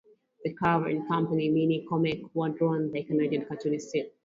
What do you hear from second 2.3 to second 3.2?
were drawn by